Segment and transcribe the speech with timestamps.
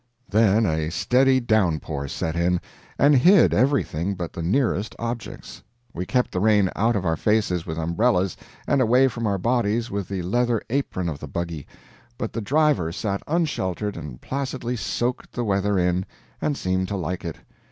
[0.27, 2.59] Then a steady downpour set in,
[2.97, 5.61] and hid everything but the nearest objects.
[5.93, 8.35] We kept the rain out of our faces with umbrellas,
[8.65, 11.67] and away from our bodies with the leather apron of the buggy;
[12.17, 16.07] but the driver sat unsheltered and placidly soaked the weather in
[16.41, 17.35] and seemed to like it.